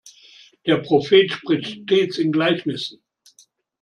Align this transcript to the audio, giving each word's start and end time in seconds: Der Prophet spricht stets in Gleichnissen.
Der 0.65 0.77
Prophet 0.77 1.31
spricht 1.31 1.83
stets 1.83 2.17
in 2.17 2.31
Gleichnissen. 2.31 3.03